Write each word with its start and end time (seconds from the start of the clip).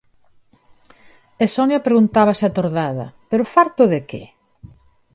E 1.43 1.45
Sonia 1.55 1.85
preguntábase 1.87 2.43
atordada 2.45 3.05
'pero 3.29 3.49
farto 3.55 3.83
de 3.93 3.99
que?'. 4.09 4.27